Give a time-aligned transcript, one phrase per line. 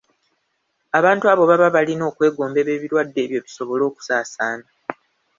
[0.97, 4.67] Abantu abo baba balina okwegombebwa ebirwadde ebyo bisobole okusaasaana.